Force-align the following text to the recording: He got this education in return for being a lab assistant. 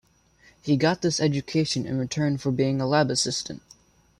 He 0.63 0.77
got 0.77 1.03
this 1.03 1.19
education 1.19 1.85
in 1.85 1.99
return 1.99 2.39
for 2.39 2.51
being 2.51 2.81
a 2.81 2.87
lab 2.87 3.11
assistant. 3.11 3.61